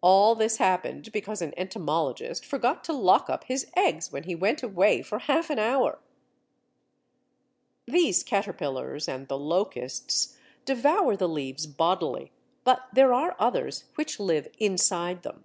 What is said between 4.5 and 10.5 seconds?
away for half an hour! These caterpillars and the locusts